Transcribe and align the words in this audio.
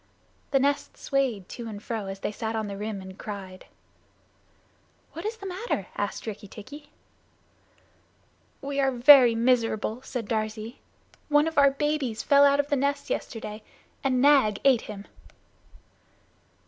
The 0.49 0.57
nest 0.57 0.97
swayed 0.97 1.47
to 1.49 1.67
and 1.67 1.77
fro, 1.79 2.07
as 2.07 2.21
they 2.21 2.31
sat 2.31 2.55
on 2.55 2.65
the 2.65 2.75
rim 2.75 3.03
and 3.03 3.19
cried. 3.19 3.65
"What 5.13 5.27
is 5.27 5.37
the 5.37 5.45
matter?" 5.45 5.89
asked 5.95 6.25
Rikki 6.25 6.47
tikki. 6.47 6.89
"We 8.61 8.79
are 8.79 8.91
very 8.91 9.35
miserable," 9.35 10.01
said 10.01 10.27
Darzee. 10.27 10.79
"One 11.29 11.47
of 11.47 11.55
our 11.59 11.69
babies 11.69 12.23
fell 12.23 12.45
out 12.45 12.59
of 12.59 12.69
the 12.69 12.75
nest 12.75 13.11
yesterday 13.11 13.61
and 14.03 14.19
Nag 14.19 14.57
ate 14.65 14.81
him." 14.81 15.05